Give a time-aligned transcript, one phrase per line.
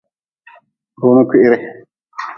[1.01, 1.57] Runi kwihri.